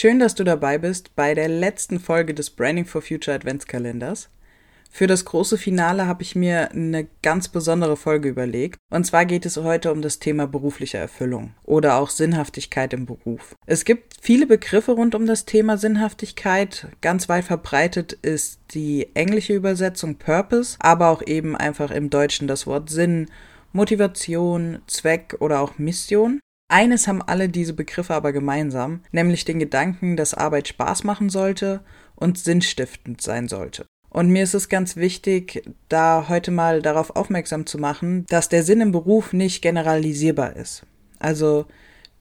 Schön, 0.00 0.18
dass 0.18 0.34
du 0.34 0.44
dabei 0.44 0.78
bist 0.78 1.14
bei 1.14 1.34
der 1.34 1.50
letzten 1.50 2.00
Folge 2.00 2.32
des 2.32 2.48
Branding 2.48 2.86
for 2.86 3.02
Future 3.02 3.36
Adventskalenders. 3.36 4.30
Für 4.90 5.06
das 5.06 5.26
große 5.26 5.58
Finale 5.58 6.06
habe 6.06 6.22
ich 6.22 6.34
mir 6.34 6.70
eine 6.70 7.06
ganz 7.22 7.48
besondere 7.48 7.98
Folge 7.98 8.30
überlegt. 8.30 8.78
Und 8.90 9.04
zwar 9.04 9.26
geht 9.26 9.44
es 9.44 9.58
heute 9.58 9.92
um 9.92 10.00
das 10.00 10.18
Thema 10.18 10.46
berufliche 10.46 10.96
Erfüllung 10.96 11.52
oder 11.64 11.96
auch 11.98 12.08
Sinnhaftigkeit 12.08 12.94
im 12.94 13.04
Beruf. 13.04 13.54
Es 13.66 13.84
gibt 13.84 14.14
viele 14.22 14.46
Begriffe 14.46 14.92
rund 14.92 15.14
um 15.14 15.26
das 15.26 15.44
Thema 15.44 15.76
Sinnhaftigkeit. 15.76 16.86
Ganz 17.02 17.28
weit 17.28 17.44
verbreitet 17.44 18.14
ist 18.14 18.58
die 18.72 19.06
englische 19.12 19.52
Übersetzung 19.52 20.14
Purpose, 20.14 20.78
aber 20.78 21.10
auch 21.10 21.20
eben 21.26 21.58
einfach 21.58 21.90
im 21.90 22.08
Deutschen 22.08 22.48
das 22.48 22.66
Wort 22.66 22.88
Sinn, 22.88 23.26
Motivation, 23.74 24.80
Zweck 24.86 25.36
oder 25.40 25.60
auch 25.60 25.76
Mission. 25.76 26.40
Eines 26.70 27.08
haben 27.08 27.20
alle 27.20 27.48
diese 27.48 27.74
Begriffe 27.74 28.14
aber 28.14 28.32
gemeinsam, 28.32 29.02
nämlich 29.10 29.44
den 29.44 29.58
Gedanken, 29.58 30.16
dass 30.16 30.34
Arbeit 30.34 30.68
Spaß 30.68 31.02
machen 31.02 31.28
sollte 31.28 31.80
und 32.14 32.38
sinnstiftend 32.38 33.20
sein 33.20 33.48
sollte. 33.48 33.86
Und 34.08 34.28
mir 34.28 34.44
ist 34.44 34.54
es 34.54 34.68
ganz 34.68 34.94
wichtig, 34.94 35.64
da 35.88 36.26
heute 36.28 36.52
mal 36.52 36.80
darauf 36.80 37.16
aufmerksam 37.16 37.66
zu 37.66 37.78
machen, 37.78 38.24
dass 38.28 38.48
der 38.48 38.62
Sinn 38.62 38.80
im 38.80 38.92
Beruf 38.92 39.32
nicht 39.32 39.62
generalisierbar 39.62 40.54
ist. 40.54 40.86
Also 41.18 41.66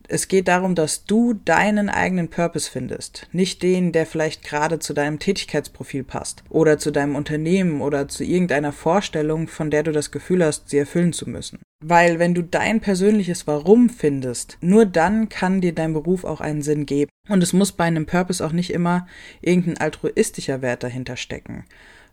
es 0.10 0.28
geht 0.28 0.48
darum, 0.48 0.76
dass 0.76 1.06
du 1.06 1.34
deinen 1.34 1.88
eigenen 1.88 2.30
Purpose 2.30 2.70
findest, 2.70 3.28
nicht 3.32 3.62
den, 3.62 3.92
der 3.92 4.06
vielleicht 4.06 4.44
gerade 4.44 4.80
zu 4.80 4.94
deinem 4.94 5.20
Tätigkeitsprofil 5.20 6.04
passt 6.04 6.44
oder 6.50 6.80
zu 6.80 6.92
deinem 6.92 7.16
Unternehmen 7.16 7.82
oder 7.82 8.08
zu 8.08 8.24
irgendeiner 8.24 8.72
Vorstellung, 8.72 9.48
von 9.48 9.70
der 9.70 9.84
du 9.84 9.92
das 9.92 10.12
Gefühl 10.12 10.44
hast, 10.44 10.70
sie 10.70 10.80
erfüllen 10.80 11.14
zu 11.14 11.30
müssen. 11.30 11.60
Weil 11.82 12.20
wenn 12.20 12.34
du 12.34 12.42
dein 12.42 12.82
persönliches 12.82 13.48
Warum 13.48 13.90
findest, 13.90 14.58
nur 14.62 14.86
dann 14.86 15.30
kann 15.30 15.62
dir 15.62 15.74
dein 15.74 15.94
Beruf 15.94 16.26
auch 16.26 16.42
einen 16.42 16.62
Sinn 16.62 16.86
geben. 16.86 17.10
Und 17.30 17.42
es 17.42 17.54
muss 17.54 17.72
bei 17.72 17.86
einem 17.86 18.06
Purpose 18.06 18.46
auch 18.46 18.52
nicht 18.52 18.74
immer 18.74 19.08
irgendein 19.42 19.78
altruistischer 19.78 20.62
Wert 20.62 20.84
dahinter 20.84 21.16
stecken. 21.16 21.66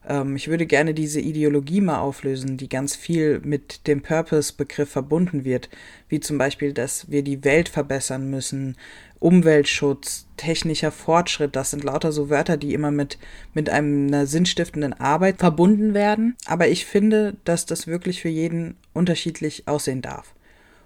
Ähm, 0.06 0.36
ich 0.36 0.48
würde 0.48 0.66
gerne 0.66 0.94
diese 0.94 1.20
Ideologie 1.20 1.80
mal 1.80 1.98
auflösen, 1.98 2.56
die 2.56 2.68
ganz 2.68 2.96
viel 2.96 3.40
mit 3.44 3.86
dem 3.86 4.02
Purpose-Begriff 4.02 4.90
verbunden 4.90 5.44
wird, 5.44 5.68
wie 6.08 6.20
zum 6.20 6.38
Beispiel, 6.38 6.72
dass 6.72 7.10
wir 7.10 7.22
die 7.22 7.44
Welt 7.44 7.68
verbessern 7.68 8.30
müssen, 8.30 8.76
Umweltschutz, 9.18 10.26
technischer 10.36 10.92
Fortschritt, 10.92 11.56
das 11.56 11.70
sind 11.70 11.82
lauter 11.82 12.12
so 12.12 12.28
Wörter, 12.28 12.56
die 12.56 12.74
immer 12.74 12.90
mit, 12.90 13.18
mit 13.54 13.70
einer 13.70 14.26
sinnstiftenden 14.26 14.92
Arbeit 14.92 15.38
verbunden 15.38 15.94
werden. 15.94 16.36
Aber 16.46 16.68
ich 16.68 16.84
finde, 16.84 17.34
dass 17.44 17.66
das 17.66 17.86
wirklich 17.86 18.20
für 18.20 18.28
jeden 18.28 18.76
unterschiedlich 18.92 19.66
aussehen 19.66 20.02
darf. 20.02 20.34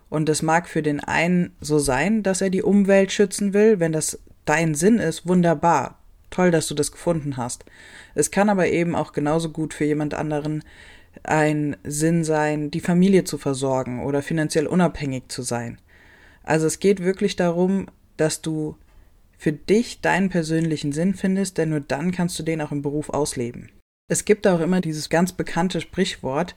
Und 0.08 0.28
es 0.28 0.42
mag 0.42 0.68
für 0.68 0.82
den 0.82 1.00
einen 1.00 1.52
so 1.60 1.78
sein, 1.78 2.22
dass 2.22 2.40
er 2.40 2.50
die 2.50 2.62
Umwelt 2.62 3.12
schützen 3.12 3.52
will, 3.52 3.78
wenn 3.78 3.92
das 3.92 4.18
dein 4.44 4.74
Sinn 4.74 4.98
ist, 4.98 5.26
wunderbar. 5.26 5.99
Toll, 6.30 6.50
dass 6.50 6.68
du 6.68 6.74
das 6.74 6.92
gefunden 6.92 7.36
hast. 7.36 7.64
Es 8.14 8.30
kann 8.30 8.48
aber 8.48 8.68
eben 8.68 8.94
auch 8.94 9.12
genauso 9.12 9.50
gut 9.50 9.74
für 9.74 9.84
jemand 9.84 10.14
anderen 10.14 10.62
ein 11.24 11.76
Sinn 11.82 12.24
sein, 12.24 12.70
die 12.70 12.80
Familie 12.80 13.24
zu 13.24 13.36
versorgen 13.36 14.04
oder 14.04 14.22
finanziell 14.22 14.66
unabhängig 14.66 15.24
zu 15.28 15.42
sein. 15.42 15.78
Also 16.42 16.66
es 16.66 16.78
geht 16.78 17.02
wirklich 17.02 17.36
darum, 17.36 17.86
dass 18.16 18.42
du 18.42 18.76
für 19.36 19.52
dich 19.52 20.00
deinen 20.00 20.28
persönlichen 20.28 20.92
Sinn 20.92 21.14
findest, 21.14 21.58
denn 21.58 21.70
nur 21.70 21.80
dann 21.80 22.12
kannst 22.12 22.38
du 22.38 22.42
den 22.42 22.60
auch 22.60 22.72
im 22.72 22.82
Beruf 22.82 23.10
ausleben. 23.10 23.70
Es 24.08 24.24
gibt 24.24 24.46
auch 24.46 24.60
immer 24.60 24.80
dieses 24.80 25.08
ganz 25.08 25.32
bekannte 25.32 25.80
Sprichwort, 25.80 26.56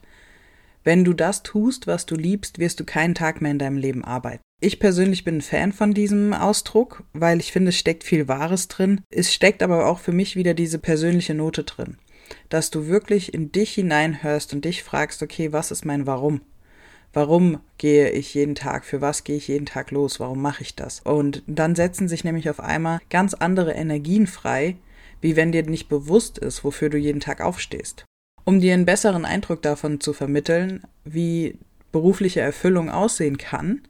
wenn 0.83 1.03
du 1.03 1.13
das 1.13 1.43
tust, 1.43 1.87
was 1.87 2.05
du 2.05 2.15
liebst, 2.15 2.59
wirst 2.59 2.79
du 2.79 2.85
keinen 2.85 3.15
Tag 3.15 3.41
mehr 3.41 3.51
in 3.51 3.59
deinem 3.59 3.77
Leben 3.77 4.03
arbeiten. 4.03 4.41
Ich 4.59 4.79
persönlich 4.79 5.23
bin 5.23 5.37
ein 5.37 5.41
Fan 5.41 5.73
von 5.73 5.93
diesem 5.93 6.33
Ausdruck, 6.33 7.03
weil 7.13 7.39
ich 7.39 7.51
finde, 7.51 7.69
es 7.69 7.77
steckt 7.77 8.03
viel 8.03 8.27
Wahres 8.27 8.69
drin. 8.69 9.01
Es 9.09 9.33
steckt 9.33 9.61
aber 9.61 9.87
auch 9.87 9.99
für 9.99 10.13
mich 10.13 10.35
wieder 10.35 10.53
diese 10.53 10.79
persönliche 10.79 11.33
Note 11.33 11.63
drin. 11.63 11.97
Dass 12.49 12.71
du 12.71 12.87
wirklich 12.87 13.33
in 13.33 13.51
dich 13.51 13.73
hineinhörst 13.73 14.53
und 14.53 14.63
dich 14.65 14.83
fragst, 14.83 15.21
okay, 15.21 15.51
was 15.51 15.71
ist 15.71 15.85
mein 15.85 16.07
Warum? 16.07 16.41
Warum 17.11 17.59
gehe 17.77 18.09
ich 18.09 18.33
jeden 18.33 18.55
Tag? 18.55 18.85
Für 18.85 19.01
was 19.01 19.23
gehe 19.23 19.35
ich 19.35 19.47
jeden 19.47 19.65
Tag 19.65 19.91
los? 19.91 20.19
Warum 20.19 20.41
mache 20.41 20.63
ich 20.63 20.75
das? 20.75 21.01
Und 21.01 21.43
dann 21.45 21.75
setzen 21.75 22.07
sich 22.07 22.23
nämlich 22.23 22.49
auf 22.49 22.59
einmal 22.59 22.99
ganz 23.09 23.33
andere 23.33 23.73
Energien 23.73 24.27
frei, 24.27 24.77
wie 25.21 25.35
wenn 25.35 25.51
dir 25.51 25.63
nicht 25.63 25.89
bewusst 25.89 26.37
ist, 26.37 26.63
wofür 26.63 26.89
du 26.89 26.97
jeden 26.97 27.19
Tag 27.19 27.39
aufstehst. 27.41 28.05
Um 28.45 28.59
dir 28.59 28.73
einen 28.73 28.85
besseren 28.85 29.25
Eindruck 29.25 29.61
davon 29.61 29.99
zu 30.01 30.13
vermitteln, 30.13 30.83
wie 31.05 31.57
berufliche 31.91 32.41
Erfüllung 32.41 32.89
aussehen 32.89 33.37
kann, 33.37 33.81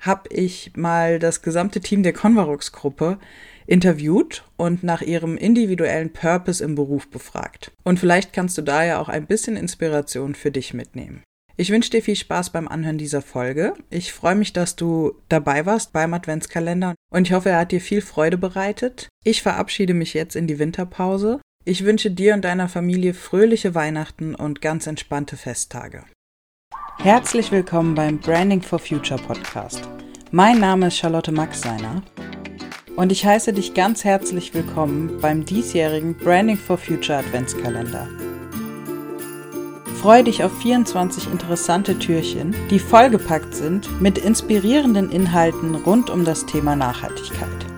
habe 0.00 0.30
ich 0.30 0.72
mal 0.74 1.18
das 1.18 1.42
gesamte 1.42 1.80
Team 1.80 2.02
der 2.02 2.14
Convarox-Gruppe 2.14 3.18
interviewt 3.66 4.44
und 4.56 4.82
nach 4.82 5.02
ihrem 5.02 5.36
individuellen 5.36 6.12
Purpose 6.12 6.64
im 6.64 6.74
Beruf 6.74 7.08
befragt. 7.08 7.72
Und 7.84 8.00
vielleicht 8.00 8.32
kannst 8.32 8.56
du 8.56 8.62
da 8.62 8.84
ja 8.84 8.98
auch 8.98 9.08
ein 9.08 9.26
bisschen 9.26 9.56
Inspiration 9.56 10.34
für 10.34 10.50
dich 10.50 10.74
mitnehmen. 10.74 11.22
Ich 11.56 11.70
wünsche 11.70 11.90
dir 11.90 12.02
viel 12.02 12.16
Spaß 12.16 12.50
beim 12.50 12.66
Anhören 12.66 12.96
dieser 12.96 13.20
Folge. 13.20 13.74
Ich 13.90 14.14
freue 14.14 14.34
mich, 14.34 14.54
dass 14.54 14.76
du 14.76 15.12
dabei 15.28 15.66
warst 15.66 15.92
beim 15.92 16.14
Adventskalender 16.14 16.94
und 17.12 17.26
ich 17.26 17.34
hoffe, 17.34 17.50
er 17.50 17.58
hat 17.58 17.72
dir 17.72 17.82
viel 17.82 18.00
Freude 18.00 18.38
bereitet. 18.38 19.08
Ich 19.24 19.42
verabschiede 19.42 19.92
mich 19.92 20.14
jetzt 20.14 20.36
in 20.36 20.46
die 20.46 20.58
Winterpause. 20.58 21.38
Ich 21.66 21.84
wünsche 21.84 22.10
dir 22.10 22.32
und 22.32 22.42
deiner 22.42 22.70
Familie 22.70 23.12
fröhliche 23.12 23.74
Weihnachten 23.74 24.34
und 24.34 24.62
ganz 24.62 24.86
entspannte 24.86 25.36
Festtage. 25.36 26.04
Herzlich 26.96 27.52
willkommen 27.52 27.94
beim 27.94 28.18
Branding 28.18 28.62
for 28.62 28.78
Future 28.78 29.20
Podcast. 29.20 29.86
Mein 30.30 30.58
Name 30.58 30.86
ist 30.86 30.96
Charlotte 30.96 31.32
Maxseiner 31.32 32.02
und 32.96 33.12
ich 33.12 33.26
heiße 33.26 33.52
dich 33.52 33.74
ganz 33.74 34.04
herzlich 34.04 34.54
willkommen 34.54 35.20
beim 35.20 35.44
diesjährigen 35.44 36.16
Branding 36.16 36.56
for 36.56 36.78
Future 36.78 37.18
Adventskalender. 37.18 38.08
Freue 40.00 40.24
dich 40.24 40.42
auf 40.42 40.58
24 40.62 41.30
interessante 41.30 41.98
Türchen, 41.98 42.54
die 42.70 42.78
vollgepackt 42.78 43.54
sind 43.54 44.00
mit 44.00 44.16
inspirierenden 44.16 45.10
Inhalten 45.10 45.74
rund 45.74 46.08
um 46.08 46.24
das 46.24 46.46
Thema 46.46 46.74
Nachhaltigkeit 46.74 47.69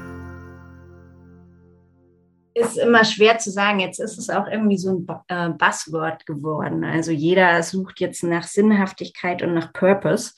ist 2.77 2.83
immer 2.83 3.05
schwer 3.05 3.39
zu 3.39 3.51
sagen. 3.51 3.81
Jetzt 3.81 4.01
ist 4.01 4.19
es 4.19 4.31
auch 4.31 4.47
irgendwie 4.47 4.79
so 4.79 4.91
ein 4.91 5.07
äh, 5.29 5.51
Buzzword 5.51 6.27
geworden. 6.27 6.85
Also 6.85 7.13
jeder 7.13 7.63
sucht 7.63 8.01
jetzt 8.01 8.23
nach 8.25 8.45
Sinnhaftigkeit 8.45 9.43
und 9.43 9.55
nach 9.55 9.73
Purpose, 9.73 10.33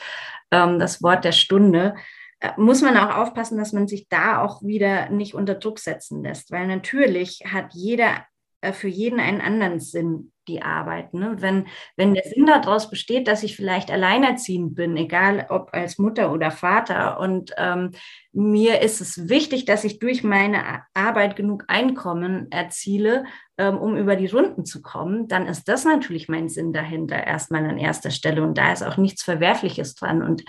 ähm, 0.50 0.78
das 0.78 1.02
Wort 1.02 1.24
der 1.24 1.32
Stunde. 1.32 1.94
Äh, 2.40 2.50
muss 2.56 2.82
man 2.82 2.96
auch 2.96 3.16
aufpassen, 3.16 3.58
dass 3.58 3.72
man 3.72 3.88
sich 3.88 4.08
da 4.08 4.42
auch 4.42 4.62
wieder 4.62 5.08
nicht 5.08 5.34
unter 5.34 5.54
Druck 5.54 5.78
setzen 5.78 6.22
lässt, 6.22 6.50
weil 6.50 6.66
natürlich 6.66 7.42
hat 7.50 7.72
jeder 7.72 8.24
äh, 8.60 8.72
für 8.72 8.88
jeden 8.88 9.20
einen 9.20 9.40
anderen 9.40 9.80
Sinn 9.80 10.32
die 10.48 10.62
Arbeit. 10.62 11.14
Ne? 11.14 11.36
Wenn, 11.38 11.66
wenn 11.96 12.14
der 12.14 12.24
Sinn 12.24 12.46
daraus 12.46 12.90
besteht, 12.90 13.28
dass 13.28 13.42
ich 13.42 13.56
vielleicht 13.56 13.90
alleinerziehend 13.90 14.74
bin, 14.74 14.96
egal 14.96 15.46
ob 15.48 15.72
als 15.72 15.98
Mutter 15.98 16.32
oder 16.32 16.50
Vater, 16.50 17.18
und 17.20 17.52
ähm, 17.56 17.92
mir 18.32 18.80
ist 18.80 19.00
es 19.00 19.28
wichtig, 19.28 19.64
dass 19.64 19.84
ich 19.84 19.98
durch 19.98 20.22
meine 20.22 20.82
Arbeit 20.94 21.36
genug 21.36 21.64
Einkommen 21.68 22.50
erziele, 22.50 23.24
ähm, 23.56 23.78
um 23.78 23.96
über 23.96 24.16
die 24.16 24.26
Runden 24.26 24.64
zu 24.64 24.82
kommen, 24.82 25.28
dann 25.28 25.46
ist 25.46 25.68
das 25.68 25.84
natürlich 25.84 26.28
mein 26.28 26.48
Sinn 26.48 26.72
dahinter 26.72 27.24
erstmal 27.24 27.64
an 27.64 27.78
erster 27.78 28.10
Stelle. 28.10 28.42
Und 28.42 28.58
da 28.58 28.72
ist 28.72 28.82
auch 28.82 28.96
nichts 28.96 29.22
Verwerfliches 29.22 29.94
dran. 29.94 30.22
Und 30.22 30.44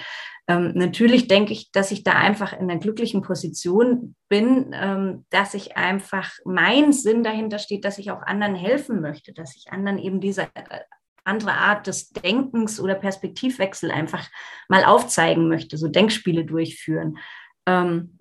ähm, 0.47 0.73
natürlich 0.75 1.27
denke 1.27 1.53
ich, 1.53 1.71
dass 1.71 1.91
ich 1.91 2.03
da 2.03 2.13
einfach 2.13 2.53
in 2.53 2.69
einer 2.69 2.79
glücklichen 2.79 3.21
Position 3.21 4.15
bin, 4.29 4.71
ähm, 4.73 5.25
dass 5.29 5.53
ich 5.53 5.77
einfach 5.77 6.31
mein 6.45 6.93
Sinn 6.93 7.23
dahinter 7.23 7.59
steht, 7.59 7.85
dass 7.85 7.97
ich 7.97 8.11
auch 8.11 8.21
anderen 8.21 8.55
helfen 8.55 9.01
möchte, 9.01 9.33
dass 9.33 9.55
ich 9.55 9.71
anderen 9.71 9.97
eben 9.97 10.19
diese 10.19 10.43
äh, 10.43 10.81
andere 11.23 11.53
Art 11.53 11.87
des 11.87 12.09
Denkens 12.09 12.79
oder 12.79 12.95
Perspektivwechsel 12.95 13.91
einfach 13.91 14.27
mal 14.69 14.83
aufzeigen 14.85 15.47
möchte, 15.47 15.77
so 15.77 15.87
Denkspiele 15.87 16.45
durchführen. 16.45 17.17
Ähm, 17.65 18.19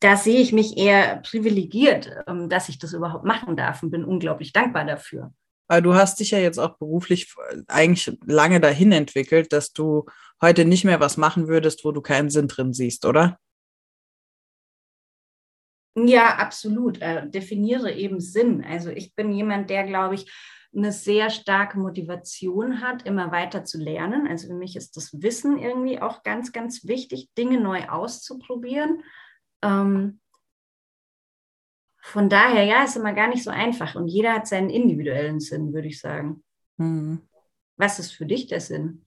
da 0.00 0.16
sehe 0.16 0.40
ich 0.40 0.52
mich 0.52 0.76
eher 0.76 1.18
privilegiert, 1.18 2.10
ähm, 2.26 2.48
dass 2.48 2.68
ich 2.68 2.78
das 2.78 2.92
überhaupt 2.92 3.24
machen 3.24 3.56
darf 3.56 3.82
und 3.82 3.90
bin 3.90 4.04
unglaublich 4.04 4.52
dankbar 4.52 4.84
dafür. 4.84 5.32
Aber 5.68 5.82
du 5.82 5.94
hast 5.94 6.18
dich 6.18 6.32
ja 6.32 6.38
jetzt 6.38 6.58
auch 6.58 6.78
beruflich 6.78 7.32
eigentlich 7.68 8.18
lange 8.26 8.60
dahin 8.60 8.90
entwickelt, 8.90 9.52
dass 9.52 9.72
du 9.72 10.06
heute 10.42 10.64
nicht 10.64 10.84
mehr 10.84 10.98
was 10.98 11.16
machen 11.16 11.46
würdest, 11.46 11.84
wo 11.84 11.92
du 11.92 12.00
keinen 12.00 12.28
Sinn 12.28 12.48
drin 12.48 12.72
siehst, 12.72 13.06
oder? 13.06 13.38
Ja, 15.94 16.36
absolut. 16.36 17.00
Äh, 17.00 17.28
definiere 17.28 17.92
eben 17.92 18.20
Sinn. 18.20 18.64
Also 18.64 18.90
ich 18.90 19.14
bin 19.14 19.32
jemand, 19.32 19.70
der, 19.70 19.84
glaube 19.84 20.16
ich, 20.16 20.32
eine 20.74 20.92
sehr 20.92 21.30
starke 21.30 21.78
Motivation 21.78 22.80
hat, 22.80 23.06
immer 23.06 23.32
weiter 23.32 23.64
zu 23.64 23.78
lernen. 23.78 24.26
Also 24.28 24.48
für 24.48 24.54
mich 24.54 24.76
ist 24.76 24.96
das 24.96 25.20
Wissen 25.20 25.58
irgendwie 25.58 26.00
auch 26.00 26.22
ganz, 26.22 26.52
ganz 26.52 26.86
wichtig, 26.86 27.30
Dinge 27.36 27.60
neu 27.60 27.88
auszuprobieren. 27.88 29.02
Ähm, 29.62 30.20
von 32.02 32.28
daher, 32.28 32.64
ja, 32.64 32.84
ist 32.84 32.96
immer 32.96 33.12
gar 33.12 33.28
nicht 33.28 33.44
so 33.44 33.50
einfach. 33.50 33.94
Und 33.94 34.08
jeder 34.08 34.34
hat 34.34 34.46
seinen 34.46 34.70
individuellen 34.70 35.40
Sinn, 35.40 35.72
würde 35.72 35.88
ich 35.88 36.00
sagen. 36.00 36.42
Mhm. 36.76 37.20
Was 37.76 37.98
ist 37.98 38.12
für 38.12 38.26
dich 38.26 38.46
der 38.46 38.60
Sinn? 38.60 39.06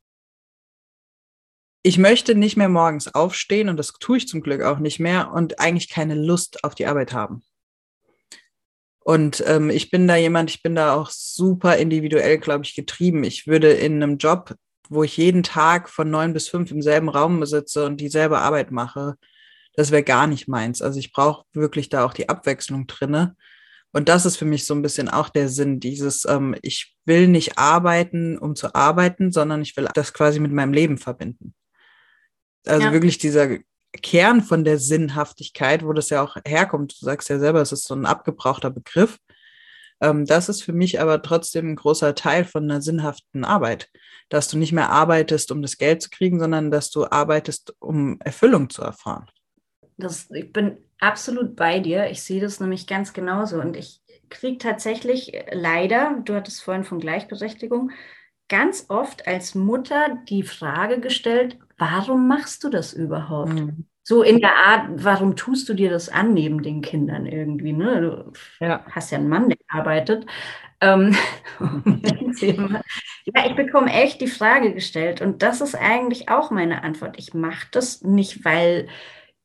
ich 1.83 1.97
möchte 1.97 2.33
nicht 2.33 2.55
mehr 2.55 2.69
morgens 2.69 3.13
aufstehen 3.13 3.67
und 3.67 3.77
das 3.77 3.91
tue 3.91 4.17
ich 4.17 4.27
zum 4.27 4.41
Glück 4.41 4.61
auch 4.61 4.79
nicht 4.79 4.99
mehr 4.99 5.31
und 5.33 5.59
eigentlich 5.59 5.89
keine 5.89 6.15
Lust 6.15 6.63
auf 6.63 6.75
die 6.75 6.87
Arbeit 6.87 7.11
haben. 7.11 7.43
Und 8.99 9.43
ähm, 9.45 9.69
ich 9.69 9.91
bin 9.91 10.07
da 10.07 10.15
jemand, 10.15 10.49
ich 10.49 10.63
bin 10.63 10.75
da 10.75 10.93
auch 10.95 11.09
super 11.09 11.75
individuell, 11.75 12.37
glaube 12.37 12.63
ich, 12.63 12.73
getrieben. 12.73 13.25
Ich 13.25 13.47
würde 13.47 13.73
in 13.73 14.01
einem 14.01 14.17
Job, 14.17 14.55
wo 14.87 15.03
ich 15.03 15.17
jeden 15.17 15.43
Tag 15.43 15.89
von 15.89 16.09
neun 16.09 16.31
bis 16.31 16.47
fünf 16.47 16.71
im 16.71 16.81
selben 16.81 17.09
Raum 17.09 17.45
sitze 17.45 17.85
und 17.85 17.99
dieselbe 17.99 18.39
Arbeit 18.39 18.71
mache, 18.71 19.17
das 19.75 19.91
wäre 19.91 20.03
gar 20.03 20.27
nicht 20.27 20.47
meins. 20.47 20.81
Also 20.81 20.99
ich 20.99 21.11
brauche 21.11 21.45
wirklich 21.53 21.89
da 21.89 22.05
auch 22.05 22.13
die 22.13 22.29
Abwechslung 22.29 22.87
drinne. 22.87 23.35
Und 23.91 24.09
das 24.09 24.25
ist 24.25 24.37
für 24.37 24.45
mich 24.45 24.65
so 24.65 24.73
ein 24.73 24.81
bisschen 24.81 25.07
auch 25.07 25.29
der 25.29 25.49
Sinn, 25.49 25.79
dieses, 25.79 26.25
ähm, 26.25 26.55
ich 26.61 26.95
will 27.05 27.27
nicht 27.27 27.57
arbeiten, 27.57 28.37
um 28.37 28.55
zu 28.55 28.73
arbeiten, 28.73 29.31
sondern 29.31 29.61
ich 29.61 29.77
will 29.77 29.87
das 29.93 30.13
quasi 30.13 30.39
mit 30.39 30.51
meinem 30.51 30.73
Leben 30.73 30.97
verbinden. 30.97 31.53
Also 32.65 32.87
ja. 32.87 32.91
wirklich 32.91 33.17
dieser 33.19 33.59
Kern 34.01 34.41
von 34.41 34.63
der 34.63 34.79
Sinnhaftigkeit, 34.79 35.85
wo 35.85 35.93
das 35.93 36.09
ja 36.09 36.23
auch 36.23 36.37
herkommt. 36.45 36.99
Du 36.99 37.05
sagst 37.05 37.29
ja 37.29 37.37
selber, 37.37 37.61
es 37.61 37.71
ist 37.71 37.85
so 37.85 37.93
ein 37.93 38.07
abgebrauchter 38.07 38.71
Begriff. 38.71 39.19
Ähm, 40.01 40.25
das 40.25 40.49
ist 40.49 40.63
für 40.63 40.73
mich 40.73 40.99
aber 40.99 41.21
trotzdem 41.21 41.71
ein 41.71 41.75
großer 41.75 42.15
Teil 42.15 42.45
von 42.45 42.63
einer 42.63 42.81
sinnhaften 42.81 43.45
Arbeit, 43.45 43.89
dass 44.29 44.47
du 44.47 44.57
nicht 44.57 44.71
mehr 44.71 44.89
arbeitest, 44.89 45.51
um 45.51 45.61
das 45.61 45.77
Geld 45.77 46.01
zu 46.01 46.09
kriegen, 46.09 46.39
sondern 46.39 46.71
dass 46.71 46.89
du 46.89 47.05
arbeitest, 47.05 47.75
um 47.79 48.19
Erfüllung 48.21 48.71
zu 48.71 48.81
erfahren. 48.81 49.27
Das, 49.97 50.29
ich 50.31 50.51
bin 50.51 50.77
absolut 50.99 51.55
bei 51.55 51.79
dir. 51.79 52.09
Ich 52.09 52.23
sehe 52.23 52.41
das 52.41 52.59
nämlich 52.59 52.87
ganz 52.87 53.13
genauso. 53.13 53.59
Und 53.59 53.77
ich 53.77 54.01
kriege 54.29 54.57
tatsächlich 54.57 55.33
leider, 55.51 56.19
du 56.25 56.35
hattest 56.35 56.63
vorhin 56.63 56.83
von 56.83 56.99
Gleichberechtigung, 56.99 57.91
ganz 58.49 58.85
oft 58.89 59.27
als 59.27 59.55
Mutter 59.55 60.17
die 60.27 60.43
Frage 60.43 60.99
gestellt, 60.99 61.57
warum 61.77 62.27
machst 62.27 62.63
du 62.63 62.69
das 62.69 62.93
überhaupt? 62.93 63.53
Mhm. 63.53 63.85
So 64.05 64.21
in 64.21 64.41
der 64.41 64.53
Art, 64.53 64.89
warum 64.95 65.37
tust 65.37 65.69
du 65.69 65.73
dir 65.73 65.89
das 65.89 66.09
an 66.09 66.33
neben 66.33 66.61
den 66.61 66.81
Kindern 66.81 67.25
irgendwie? 67.25 67.71
Ne? 67.71 68.01
Du 68.01 68.65
ja. 68.65 68.85
hast 68.91 69.11
ja 69.11 69.17
einen 69.17 69.29
Mann, 69.29 69.47
der 69.47 69.57
arbeitet. 69.69 70.25
Ähm, 70.81 71.15
ja, 72.41 73.45
ich 73.47 73.55
bekomme 73.55 73.93
echt 73.93 74.19
die 74.19 74.27
Frage 74.27 74.73
gestellt 74.73 75.21
und 75.21 75.41
das 75.41 75.61
ist 75.61 75.75
eigentlich 75.75 76.27
auch 76.27 76.51
meine 76.51 76.83
Antwort. 76.83 77.17
Ich 77.17 77.33
mache 77.33 77.67
das 77.71 78.01
nicht, 78.01 78.43
weil 78.43 78.89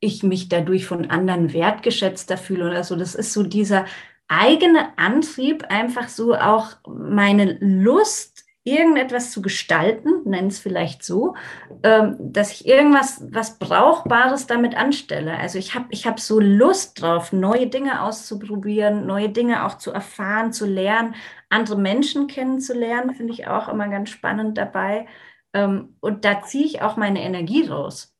ich 0.00 0.22
mich 0.22 0.48
dadurch 0.48 0.86
von 0.86 1.10
anderen 1.10 1.52
wertgeschätzter 1.52 2.36
fühle 2.36 2.68
oder 2.68 2.84
so. 2.84 2.96
Das 2.96 3.14
ist 3.14 3.32
so 3.32 3.42
dieser 3.42 3.86
eigene 4.28 4.96
Antrieb, 4.98 5.64
einfach 5.70 6.08
so 6.08 6.34
auch 6.34 6.76
meine 6.86 7.58
Lust 7.60 8.44
irgendetwas 8.68 9.30
zu 9.30 9.40
gestalten, 9.40 10.10
nennen 10.24 10.48
es 10.48 10.58
vielleicht 10.58 11.02
so, 11.02 11.34
ähm, 11.82 12.16
dass 12.18 12.52
ich 12.52 12.66
irgendwas, 12.66 13.24
was 13.30 13.58
Brauchbares 13.58 14.46
damit 14.46 14.76
anstelle. 14.76 15.38
Also 15.38 15.58
ich 15.58 15.74
habe 15.74 15.86
ich 15.90 16.06
hab 16.06 16.20
so 16.20 16.38
Lust 16.38 17.00
drauf, 17.00 17.32
neue 17.32 17.68
Dinge 17.68 18.02
auszuprobieren, 18.02 19.06
neue 19.06 19.30
Dinge 19.30 19.64
auch 19.64 19.78
zu 19.78 19.90
erfahren, 19.90 20.52
zu 20.52 20.66
lernen, 20.66 21.14
andere 21.48 21.78
Menschen 21.78 22.26
kennenzulernen, 22.26 23.14
finde 23.14 23.32
ich 23.32 23.46
auch 23.48 23.68
immer 23.68 23.88
ganz 23.88 24.10
spannend 24.10 24.58
dabei. 24.58 25.06
Ähm, 25.54 25.96
und 26.00 26.24
da 26.24 26.42
ziehe 26.42 26.66
ich 26.66 26.82
auch 26.82 26.96
meine 26.96 27.22
Energie 27.22 27.66
raus. 27.66 28.17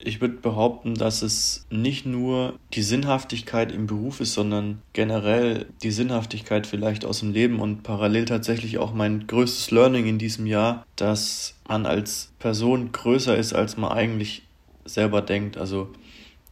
Ich 0.00 0.20
würde 0.20 0.34
behaupten, 0.34 0.94
dass 0.94 1.22
es 1.22 1.66
nicht 1.70 2.06
nur 2.06 2.56
die 2.72 2.82
Sinnhaftigkeit 2.82 3.72
im 3.72 3.88
Beruf 3.88 4.20
ist, 4.20 4.32
sondern 4.32 4.80
generell 4.92 5.66
die 5.82 5.90
Sinnhaftigkeit 5.90 6.68
vielleicht 6.68 7.04
aus 7.04 7.18
dem 7.18 7.32
Leben 7.32 7.58
und 7.58 7.82
parallel 7.82 8.24
tatsächlich 8.24 8.78
auch 8.78 8.94
mein 8.94 9.26
größtes 9.26 9.72
Learning 9.72 10.06
in 10.06 10.18
diesem 10.18 10.46
Jahr, 10.46 10.86
dass 10.94 11.56
man 11.66 11.84
als 11.84 12.32
Person 12.38 12.92
größer 12.92 13.36
ist, 13.36 13.54
als 13.54 13.76
man 13.76 13.90
eigentlich 13.90 14.42
selber 14.84 15.20
denkt. 15.20 15.56
Also, 15.56 15.92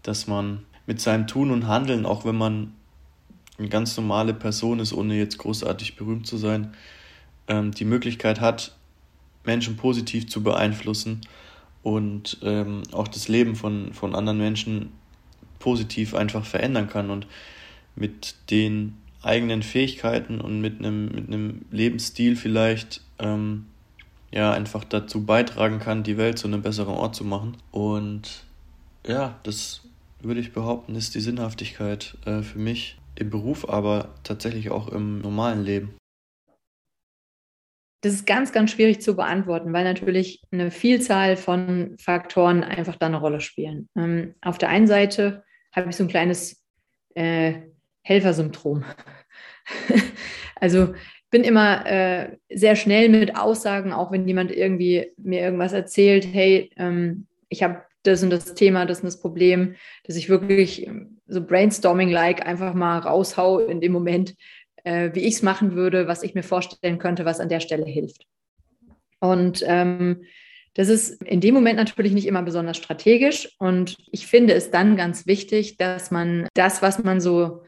dass 0.03 0.27
man 0.27 0.65
mit 0.87 1.01
seinem 1.01 1.29
Tun 1.29 1.53
und 1.53 1.69
Handeln, 1.69 2.05
auch 2.05 2.25
wenn 2.25 2.37
man 2.37 2.73
eine 3.59 3.69
ganz 3.69 3.97
normale 3.97 4.35
Person 4.35 4.81
ist, 4.81 4.93
ohne 4.93 5.17
jetzt 5.17 5.39
großartig 5.39 5.95
berühmt 5.95 6.27
zu 6.27 6.37
sein, 6.37 6.75
ähm, 7.47 7.71
die 7.71 7.85
Möglichkeit 7.85 8.41
hat, 8.41 8.77
Menschen 9.45 9.77
positiv 9.77 10.29
zu 10.29 10.43
beeinflussen 10.43 11.21
und 11.87 12.39
ähm, 12.43 12.83
auch 12.91 13.07
das 13.07 13.29
Leben 13.29 13.55
von, 13.55 13.93
von 13.93 14.17
anderen 14.17 14.39
Menschen 14.39 14.91
positiv 15.61 16.17
einfach 16.17 16.45
verändern 16.45 16.89
kann 16.89 17.11
und 17.11 17.29
mit 17.95 18.35
den 18.51 18.97
eigenen 19.23 19.63
Fähigkeiten 19.63 20.41
und 20.41 20.61
mit 20.61 20.81
einem, 20.81 21.29
mit 21.29 21.61
Lebensstil 21.71 22.35
vielleicht 22.35 23.03
ähm, 23.21 23.67
ja 24.33 24.51
einfach 24.51 24.83
dazu 24.83 25.25
beitragen 25.25 25.79
kann, 25.79 26.03
die 26.03 26.17
Welt 26.17 26.41
zu 26.41 26.49
einem 26.49 26.61
besseren 26.61 26.97
Ort 26.97 27.15
zu 27.15 27.23
machen. 27.23 27.57
Und 27.71 28.43
ja, 29.07 29.39
das 29.45 29.83
würde 30.21 30.41
ich 30.41 30.53
behaupten, 30.53 30.97
ist 30.97 31.15
die 31.15 31.21
Sinnhaftigkeit 31.21 32.19
äh, 32.25 32.43
für 32.43 32.59
mich 32.59 32.99
im 33.15 33.31
Beruf, 33.31 33.69
aber 33.69 34.09
tatsächlich 34.25 34.73
auch 34.73 34.89
im 34.89 35.21
normalen 35.21 35.63
Leben. 35.63 35.95
Das 38.07 38.15
ist 38.15 38.25
ganz, 38.25 38.53
ganz 38.53 38.71
schwierig 38.71 39.01
zu 39.01 39.17
beantworten, 39.17 39.73
weil 39.73 39.83
natürlich 39.83 40.41
eine 40.53 40.71
Vielzahl 40.71 41.37
von 41.37 41.97
Faktoren 41.99 42.63
einfach 42.63 42.95
da 42.95 43.07
eine 43.07 43.19
Rolle 43.19 43.41
spielen. 43.41 43.89
Ähm, 43.97 44.37
auf 44.43 44.59
der 44.59 44.69
einen 44.69 44.87
Seite 44.87 45.43
habe 45.73 45.91
ich 45.91 45.97
so 45.97 46.05
ein 46.05 46.09
kleines 46.09 46.65
äh, 47.17 47.55
Helfersyndrom. 48.03 48.85
also 50.61 50.95
bin 51.33 51.43
immer 51.43 51.85
äh, 51.85 52.37
sehr 52.49 52.77
schnell 52.77 53.09
mit 53.09 53.35
Aussagen, 53.35 53.93
auch 53.93 54.13
wenn 54.13 54.29
jemand 54.29 54.53
irgendwie 54.53 55.11
mir 55.17 55.41
irgendwas 55.41 55.73
erzählt, 55.73 56.29
hey, 56.33 56.71
ähm, 56.77 57.27
ich 57.49 57.65
habe 57.65 57.83
das 58.05 58.23
und 58.23 58.31
das 58.31 58.55
Thema, 58.55 58.87
das 58.87 59.01
und 59.01 59.07
das 59.07 59.19
Problem, 59.19 59.75
dass 60.05 60.15
ich 60.15 60.29
wirklich 60.29 60.89
so 61.27 61.45
brainstorming-like 61.45 62.47
einfach 62.47 62.73
mal 62.73 63.01
raushau 63.01 63.59
in 63.59 63.81
dem 63.81 63.91
Moment, 63.91 64.37
äh, 64.87 65.15
wie 65.15 65.21
ich 65.21 65.35
es 65.35 65.43
machen 65.43 65.75
würde, 65.75 66.07
was 66.07 66.23
ich 66.23 66.35
mir 66.35 66.45
vorstellen 66.45 66.99
könnte, 66.99 67.25
was 67.25 67.41
an 67.41 67.49
der 67.49 67.61
Stelle 67.61 67.87
hilft. 67.87 68.25
Und 69.19 69.65
ähm, 69.67 70.23
das 70.75 70.89
ist 70.89 71.23
in 71.25 71.41
dem 71.41 71.55
Moment 71.55 71.77
natürlich 71.77 72.13
nicht 72.13 72.27
immer 72.27 72.43
besonders 72.43 72.77
strategisch. 72.77 73.49
Und 73.59 73.97
ich 74.13 74.27
finde 74.29 74.55
es 74.55 74.71
dann 74.71 74.97
ganz 74.97 75.27
wichtig, 75.27 75.77
dass 75.77 76.11
man 76.11 76.47
das, 76.55 76.83
was 76.83 77.03
man 77.03 77.21
so 77.21 77.63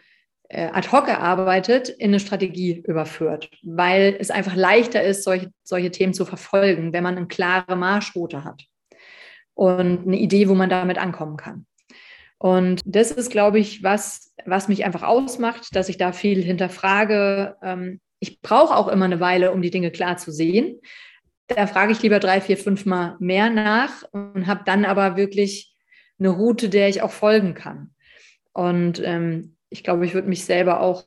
äh, 0.48 0.66
ad 0.66 0.92
hoc 0.92 1.08
erarbeitet, 1.08 1.88
in 1.88 2.10
eine 2.10 2.20
Strategie 2.20 2.84
überführt, 2.86 3.50
weil 3.62 4.16
es 4.20 4.30
einfach 4.30 4.54
leichter 4.54 5.02
ist, 5.02 5.24
solche, 5.24 5.50
solche 5.64 5.90
Themen 5.90 6.14
zu 6.14 6.24
verfolgen, 6.24 6.92
wenn 6.92 7.02
man 7.02 7.16
eine 7.16 7.26
klare 7.26 7.74
Marschroute 7.76 8.44
hat 8.44 8.64
und 9.54 10.06
eine 10.06 10.18
Idee, 10.18 10.48
wo 10.48 10.54
man 10.54 10.70
damit 10.70 10.98
ankommen 10.98 11.36
kann. 11.36 11.66
Und 12.38 12.80
das 12.84 13.10
ist, 13.10 13.30
glaube 13.30 13.58
ich, 13.58 13.82
was, 13.82 14.32
was 14.46 14.68
mich 14.68 14.84
einfach 14.84 15.02
ausmacht, 15.02 15.74
dass 15.74 15.88
ich 15.88 15.98
da 15.98 16.12
viel 16.12 16.42
hinterfrage. 16.42 17.56
Ähm, 17.62 18.00
ich 18.20 18.40
brauche 18.40 18.76
auch 18.76 18.88
immer 18.88 19.04
eine 19.04 19.20
Weile, 19.20 19.52
um 19.52 19.60
die 19.62 19.70
Dinge 19.70 19.90
klar 19.90 20.16
zu 20.16 20.30
sehen. 20.30 20.80
Da 21.48 21.66
frage 21.66 21.92
ich 21.92 22.02
lieber 22.02 22.20
drei, 22.20 22.40
vier, 22.40 22.56
fünf 22.56 22.86
Mal 22.86 23.16
mehr 23.18 23.50
nach 23.50 24.04
und 24.12 24.46
habe 24.46 24.62
dann 24.64 24.84
aber 24.84 25.16
wirklich 25.16 25.74
eine 26.18 26.28
Route, 26.28 26.68
der 26.68 26.88
ich 26.88 27.02
auch 27.02 27.10
folgen 27.10 27.54
kann. 27.54 27.94
Und 28.52 29.00
ähm, 29.04 29.56
ich 29.70 29.82
glaube, 29.82 30.04
ich 30.04 30.14
würde 30.14 30.28
mich 30.28 30.44
selber 30.44 30.80
auch 30.80 31.04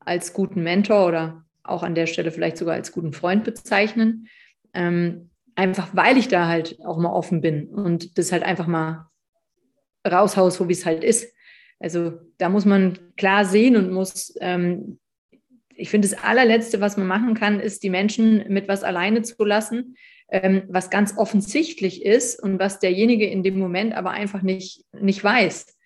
als 0.00 0.32
guten 0.32 0.62
Mentor 0.62 1.06
oder 1.06 1.44
auch 1.62 1.82
an 1.82 1.94
der 1.94 2.06
Stelle 2.06 2.30
vielleicht 2.30 2.56
sogar 2.56 2.74
als 2.74 2.92
guten 2.92 3.12
Freund 3.12 3.44
bezeichnen. 3.44 4.28
Ähm, 4.72 5.30
einfach 5.54 5.88
weil 5.92 6.16
ich 6.16 6.28
da 6.28 6.46
halt 6.46 6.78
auch 6.84 6.98
mal 6.98 7.12
offen 7.12 7.40
bin 7.40 7.68
und 7.68 8.18
das 8.18 8.32
halt 8.32 8.42
einfach 8.42 8.66
mal 8.66 9.08
raushaus, 10.06 10.56
so 10.56 10.68
wie 10.68 10.72
es 10.72 10.86
halt 10.86 11.04
ist. 11.04 11.32
Also 11.78 12.12
da 12.38 12.48
muss 12.48 12.64
man 12.64 12.98
klar 13.16 13.44
sehen 13.44 13.76
und 13.76 13.92
muss, 13.92 14.34
ähm, 14.40 14.98
ich 15.74 15.90
finde, 15.90 16.08
das 16.08 16.22
allerletzte, 16.22 16.80
was 16.80 16.96
man 16.96 17.06
machen 17.06 17.34
kann, 17.34 17.60
ist, 17.60 17.82
die 17.82 17.90
Menschen 17.90 18.44
mit 18.48 18.66
was 18.68 18.82
alleine 18.82 19.22
zu 19.22 19.44
lassen, 19.44 19.96
ähm, 20.30 20.62
was 20.68 20.90
ganz 20.90 21.16
offensichtlich 21.16 22.04
ist 22.04 22.42
und 22.42 22.58
was 22.58 22.78
derjenige 22.78 23.26
in 23.26 23.42
dem 23.42 23.58
Moment 23.58 23.94
aber 23.94 24.10
einfach 24.10 24.42
nicht, 24.42 24.84
nicht 24.98 25.22
weiß. 25.22 25.76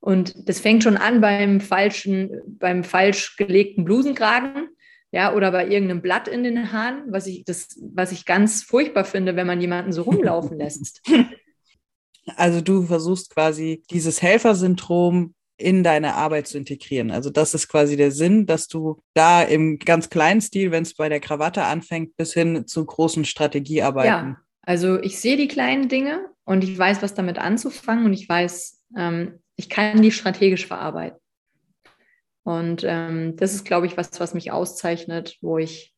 Und 0.00 0.48
das 0.48 0.60
fängt 0.60 0.82
schon 0.82 0.96
an 0.96 1.20
beim 1.20 1.60
falschen, 1.60 2.40
beim 2.46 2.84
falsch 2.84 3.36
gelegten 3.36 3.84
Blusenkragen, 3.84 4.68
ja, 5.12 5.34
oder 5.34 5.50
bei 5.50 5.66
irgendeinem 5.66 6.02
Blatt 6.02 6.28
in 6.28 6.44
den 6.44 6.72
Haaren, 6.72 7.02
was 7.08 7.26
ich, 7.26 7.44
das, 7.44 7.76
was 7.80 8.12
ich 8.12 8.26
ganz 8.26 8.62
furchtbar 8.62 9.04
finde, 9.04 9.34
wenn 9.34 9.46
man 9.46 9.60
jemanden 9.60 9.92
so 9.92 10.02
rumlaufen 10.02 10.56
lässt. 10.56 11.02
Also 12.36 12.60
du 12.60 12.82
versuchst 12.84 13.30
quasi 13.30 13.82
dieses 13.90 14.22
Helfersyndrom 14.22 15.34
in 15.56 15.84
deine 15.84 16.14
Arbeit 16.14 16.46
zu 16.46 16.56
integrieren. 16.58 17.10
Also 17.10 17.30
das 17.30 17.54
ist 17.54 17.68
quasi 17.68 17.96
der 17.96 18.10
Sinn, 18.10 18.46
dass 18.46 18.66
du 18.66 19.02
da 19.14 19.42
im 19.42 19.78
ganz 19.78 20.08
kleinen 20.08 20.40
Stil, 20.40 20.70
wenn 20.70 20.82
es 20.82 20.94
bei 20.94 21.08
der 21.08 21.20
Krawatte 21.20 21.64
anfängt, 21.64 22.16
bis 22.16 22.32
hin 22.32 22.66
zu 22.66 22.84
großen 22.84 23.24
Strategiearbeiten. 23.24 24.30
Ja, 24.30 24.40
also 24.62 24.98
ich 25.00 25.20
sehe 25.20 25.36
die 25.36 25.48
kleinen 25.48 25.88
Dinge 25.88 26.26
und 26.44 26.64
ich 26.64 26.76
weiß, 26.76 27.02
was 27.02 27.14
damit 27.14 27.38
anzufangen 27.38 28.06
und 28.06 28.12
ich 28.12 28.28
weiß, 28.28 28.82
ähm, 28.96 29.40
ich 29.56 29.68
kann 29.68 30.00
die 30.00 30.12
strategisch 30.12 30.66
verarbeiten. 30.66 31.18
Und 32.42 32.84
ähm, 32.86 33.36
das 33.36 33.54
ist, 33.54 33.64
glaube 33.64 33.86
ich, 33.86 33.96
was, 33.96 34.18
was 34.18 34.32
mich 34.32 34.50
auszeichnet, 34.50 35.36
wo 35.42 35.58
ich 35.58 35.94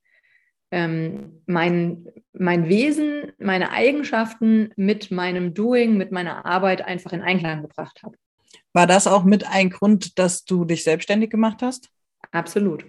ähm, 0.73 1.43
mein, 1.47 2.09
mein 2.33 2.69
Wesen, 2.69 3.33
meine 3.39 3.71
Eigenschaften 3.71 4.73
mit 4.77 5.11
meinem 5.11 5.55
Doing, 5.55 5.97
mit 5.97 6.11
meiner 6.11 6.45
Arbeit 6.45 6.83
einfach 6.83 7.13
in 7.13 7.21
Einklang 7.21 7.63
gebracht 7.63 8.03
habe. 8.03 8.17
War 8.73 8.87
das 8.87 9.07
auch 9.07 9.23
mit 9.25 9.47
ein 9.47 9.71
Grund, 9.71 10.19
dass 10.19 10.45
du 10.45 10.65
dich 10.65 10.83
selbstständig 10.83 11.31
gemacht 11.31 11.63
hast? 11.63 11.91
Absolut. 12.31 12.87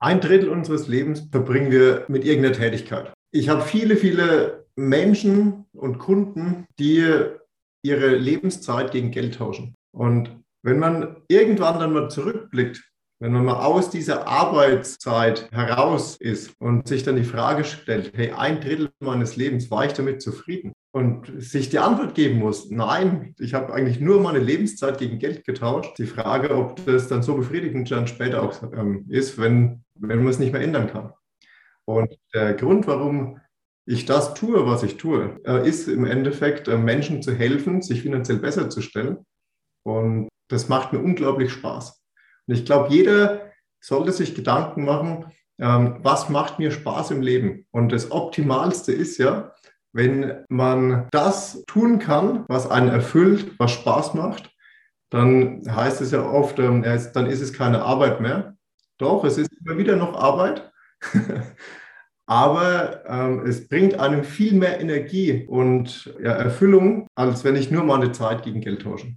Ein 0.00 0.20
Drittel 0.20 0.48
unseres 0.48 0.88
Lebens 0.88 1.28
verbringen 1.30 1.70
wir 1.70 2.06
mit 2.08 2.24
irgendeiner 2.24 2.54
Tätigkeit. 2.54 3.12
Ich 3.30 3.48
habe 3.50 3.62
viele, 3.62 3.96
viele 3.96 4.66
Menschen 4.76 5.66
und 5.72 5.98
Kunden, 5.98 6.66
die 6.78 7.04
ihre 7.82 8.16
Lebenszeit 8.16 8.92
gegen 8.92 9.10
Geld 9.10 9.34
tauschen. 9.34 9.74
Und 9.92 10.42
wenn 10.62 10.78
man 10.78 11.16
irgendwann 11.28 11.78
dann 11.78 11.92
mal 11.92 12.08
zurückblickt, 12.08 12.87
wenn 13.20 13.32
man 13.32 13.44
mal 13.44 13.64
aus 13.64 13.90
dieser 13.90 14.28
Arbeitszeit 14.28 15.50
heraus 15.50 16.16
ist 16.16 16.54
und 16.60 16.86
sich 16.86 17.02
dann 17.02 17.16
die 17.16 17.24
Frage 17.24 17.64
stellt, 17.64 18.12
hey, 18.14 18.30
ein 18.30 18.60
Drittel 18.60 18.90
meines 19.00 19.36
Lebens 19.36 19.70
war 19.70 19.84
ich 19.84 19.92
damit 19.92 20.22
zufrieden? 20.22 20.72
Und 20.92 21.30
sich 21.36 21.68
die 21.68 21.78
Antwort 21.78 22.14
geben 22.14 22.38
muss, 22.38 22.70
nein, 22.70 23.34
ich 23.38 23.54
habe 23.54 23.72
eigentlich 23.72 24.00
nur 24.00 24.20
meine 24.20 24.38
Lebenszeit 24.38 24.98
gegen 24.98 25.18
Geld 25.18 25.44
getauscht. 25.44 25.98
Die 25.98 26.06
Frage, 26.06 26.56
ob 26.56 26.84
das 26.86 27.08
dann 27.08 27.22
so 27.22 27.36
befriedigend 27.36 27.90
dann 27.90 28.06
später 28.06 28.42
auch 28.42 28.62
ähm, 28.72 29.04
ist, 29.08 29.38
wenn, 29.38 29.84
wenn 29.94 30.18
man 30.18 30.28
es 30.28 30.38
nicht 30.38 30.52
mehr 30.52 30.62
ändern 30.62 30.88
kann. 30.88 31.12
Und 31.84 32.18
der 32.34 32.54
Grund, 32.54 32.86
warum 32.86 33.40
ich 33.84 34.04
das 34.04 34.34
tue, 34.34 34.66
was 34.66 34.82
ich 34.82 34.96
tue, 34.96 35.40
äh, 35.44 35.66
ist 35.66 35.88
im 35.88 36.04
Endeffekt, 36.04 36.68
äh, 36.68 36.76
Menschen 36.76 37.22
zu 37.22 37.34
helfen, 37.34 37.80
sich 37.82 38.02
finanziell 38.02 38.38
besser 38.38 38.68
zu 38.70 38.80
stellen. 38.80 39.18
Und 39.84 40.28
das 40.48 40.68
macht 40.68 40.92
mir 40.92 41.00
unglaublich 41.00 41.52
Spaß. 41.52 41.97
Und 42.48 42.54
ich 42.54 42.64
glaube, 42.64 42.92
jeder 42.92 43.52
sollte 43.80 44.10
sich 44.12 44.34
Gedanken 44.34 44.84
machen, 44.84 45.26
ähm, 45.60 45.98
was 46.02 46.28
macht 46.28 46.58
mir 46.58 46.70
Spaß 46.70 47.10
im 47.10 47.20
Leben? 47.20 47.66
Und 47.70 47.92
das 47.92 48.10
Optimalste 48.10 48.92
ist 48.92 49.18
ja, 49.18 49.52
wenn 49.92 50.44
man 50.48 51.08
das 51.10 51.64
tun 51.66 51.98
kann, 51.98 52.44
was 52.48 52.70
einen 52.70 52.88
erfüllt, 52.88 53.52
was 53.58 53.72
Spaß 53.72 54.14
macht, 54.14 54.50
dann 55.10 55.62
heißt 55.66 56.00
es 56.00 56.10
ja 56.10 56.22
oft, 56.22 56.58
ähm, 56.58 56.82
dann 56.82 57.26
ist 57.26 57.40
es 57.40 57.52
keine 57.52 57.82
Arbeit 57.82 58.20
mehr. 58.20 58.56
Doch, 58.98 59.24
es 59.24 59.38
ist 59.38 59.50
immer 59.64 59.78
wieder 59.78 59.96
noch 59.96 60.14
Arbeit. 60.14 60.70
Aber 62.26 63.06
ähm, 63.06 63.46
es 63.46 63.68
bringt 63.68 63.98
einem 63.98 64.22
viel 64.22 64.52
mehr 64.52 64.80
Energie 64.80 65.46
und 65.46 66.12
ja, 66.22 66.32
Erfüllung, 66.32 67.06
als 67.14 67.42
wenn 67.42 67.56
ich 67.56 67.70
nur 67.70 67.84
meine 67.84 68.12
Zeit 68.12 68.42
gegen 68.42 68.60
Geld 68.60 68.82
tausche. 68.82 69.16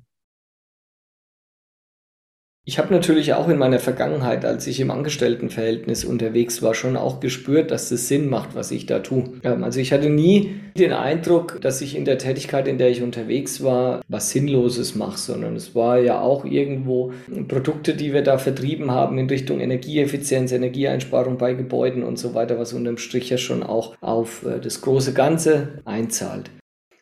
Ich 2.64 2.78
habe 2.78 2.94
natürlich 2.94 3.34
auch 3.34 3.50
in 3.50 3.58
meiner 3.58 3.80
Vergangenheit, 3.80 4.46
als 4.46 4.68
ich 4.68 4.80
im 4.80 4.92
Angestelltenverhältnis 4.92 6.06
unterwegs 6.06 6.62
war, 6.62 6.76
schon 6.76 6.96
auch 6.96 7.20
gespürt, 7.20 7.72
dass 7.72 7.90
es 7.90 8.08
Sinn 8.08 8.30
macht, 8.30 8.54
was 8.54 8.70
ich 8.70 8.86
da 8.86 9.00
tue. 9.00 9.24
Ähm, 9.44 9.64
also 9.64 9.80
ich 9.80 9.92
hatte 9.92 10.12
nie 10.12 10.62
den 10.78 10.94
Eindruck, 10.94 11.60
dass 11.60 11.82
ich 11.82 11.98
in 11.98 12.06
der 12.06 12.20
Tätigkeit, 12.20 12.68
in 12.68 12.78
der 12.78 12.92
ich 12.92 13.02
unterwegs 13.02 13.64
war, 13.64 14.02
was 14.08 14.30
Sinnloses 14.30 14.94
mache, 14.94 15.18
sondern 15.18 15.56
es 15.56 15.74
war 15.74 15.98
ja 15.98 16.22
auch 16.22 16.46
irgendwo 16.46 17.14
Produkte, 17.48 17.96
die 17.96 18.14
wir 18.14 18.22
da 18.22 18.38
vertrieben 18.38 18.92
haben 18.92 19.18
in 19.18 19.28
Richtung 19.28 19.60
Energieeffizienz, 19.60 20.52
Energieeinsparung 20.52 21.40
bei 21.40 21.56
Gebäuden 21.56 22.04
und 22.04 22.20
so 22.20 22.36
weiter, 22.36 22.60
was 22.60 22.74
unterm 22.74 22.98
Strich 22.98 23.32
ja 23.32 23.40
schon 23.40 23.64
auch 23.64 23.96
auf 24.02 24.46
äh, 24.46 24.60
das 24.60 24.82
große 24.82 25.14
Ganze 25.14 25.80
einzahlt. 25.86 26.52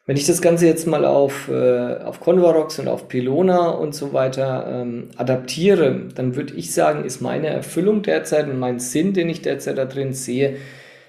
Wenn 0.09 0.17
ich 0.17 0.25
das 0.25 0.41
Ganze 0.41 0.65
jetzt 0.65 0.87
mal 0.87 1.05
auf, 1.05 1.49
äh, 1.49 1.97
auf 2.03 2.19
Convarox 2.19 2.79
und 2.79 2.87
auf 2.87 3.07
Pilona 3.09 3.69
und 3.69 3.93
so 3.93 4.11
weiter 4.11 4.65
ähm, 4.67 5.09
adaptiere, 5.17 6.07
dann 6.15 6.35
würde 6.35 6.55
ich 6.55 6.73
sagen, 6.73 7.05
ist 7.05 7.21
meine 7.21 7.45
Erfüllung 7.45 8.01
derzeit 8.01 8.47
und 8.47 8.57
mein 8.57 8.79
Sinn, 8.79 9.13
den 9.13 9.29
ich 9.29 9.43
derzeit 9.43 9.77
da 9.77 9.85
drin 9.85 10.13
sehe, 10.13 10.55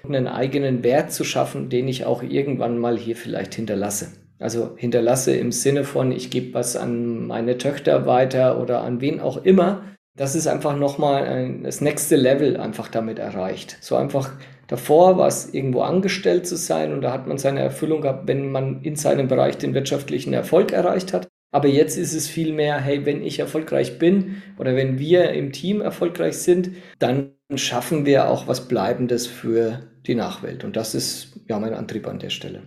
einen 0.07 0.27
eigenen 0.27 0.83
Wert 0.83 1.11
zu 1.11 1.23
schaffen, 1.23 1.67
den 1.69 1.87
ich 1.87 2.05
auch 2.05 2.21
irgendwann 2.21 2.77
mal 2.77 2.95
hier 2.95 3.15
vielleicht 3.15 3.55
hinterlasse. 3.55 4.09
Also 4.37 4.75
hinterlasse 4.77 5.35
im 5.35 5.51
Sinne 5.51 5.83
von, 5.83 6.11
ich 6.11 6.29
gebe 6.29 6.53
was 6.53 6.75
an 6.75 7.25
meine 7.25 7.57
Töchter 7.57 8.05
weiter 8.05 8.61
oder 8.61 8.83
an 8.83 9.01
wen 9.01 9.19
auch 9.19 9.43
immer. 9.43 9.81
Das 10.15 10.35
ist 10.35 10.45
einfach 10.45 10.77
nochmal 10.77 11.57
das 11.63 11.81
nächste 11.81 12.17
Level 12.17 12.55
einfach 12.55 12.87
damit 12.87 13.17
erreicht. 13.17 13.77
So 13.81 13.95
einfach 13.95 14.29
Davor 14.71 15.17
war 15.17 15.27
es 15.27 15.53
irgendwo 15.53 15.81
angestellt 15.81 16.47
zu 16.47 16.55
sein 16.55 16.93
und 16.93 17.01
da 17.01 17.11
hat 17.11 17.27
man 17.27 17.37
seine 17.37 17.59
Erfüllung 17.59 17.99
gehabt, 17.99 18.29
wenn 18.29 18.53
man 18.53 18.81
in 18.83 18.95
seinem 18.95 19.27
Bereich 19.27 19.57
den 19.57 19.73
wirtschaftlichen 19.73 20.31
Erfolg 20.31 20.71
erreicht 20.71 21.11
hat. 21.11 21.27
Aber 21.53 21.67
jetzt 21.67 21.97
ist 21.97 22.13
es 22.13 22.29
vielmehr, 22.29 22.79
hey, 22.79 23.05
wenn 23.05 23.21
ich 23.21 23.39
erfolgreich 23.39 23.99
bin 23.99 24.41
oder 24.57 24.73
wenn 24.77 24.97
wir 24.97 25.31
im 25.31 25.51
Team 25.51 25.81
erfolgreich 25.81 26.37
sind, 26.37 26.71
dann 26.99 27.33
schaffen 27.53 28.05
wir 28.05 28.29
auch 28.29 28.47
was 28.47 28.69
Bleibendes 28.69 29.27
für 29.27 29.81
die 30.07 30.15
Nachwelt. 30.15 30.63
Und 30.63 30.77
das 30.77 30.95
ist 30.95 31.37
ja 31.49 31.59
mein 31.59 31.73
Antrieb 31.73 32.07
an 32.07 32.19
der 32.19 32.29
Stelle. 32.29 32.61